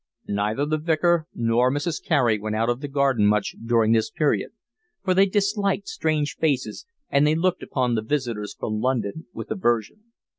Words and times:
Neither 0.27 0.65
the 0.65 0.79
Vicar 0.79 1.27
nor 1.35 1.71
Mrs. 1.71 2.03
Carey 2.03 2.39
went 2.39 2.55
out 2.55 2.69
of 2.71 2.81
the 2.81 2.87
garden 2.87 3.27
much 3.27 3.55
during 3.63 3.91
this 3.91 4.09
period; 4.09 4.49
for 5.05 5.13
they 5.13 5.27
disliked 5.27 5.87
strange 5.87 6.37
faces, 6.37 6.87
and 7.11 7.27
they 7.27 7.35
looked 7.35 7.61
upon 7.61 7.93
the 7.93 8.01
visitors 8.01 8.55
from 8.59 8.79
London 8.79 9.27
with 9.35 9.51
aversion. 9.51 10.05